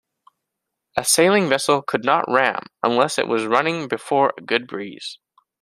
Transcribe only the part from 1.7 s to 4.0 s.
could not ram unless it was running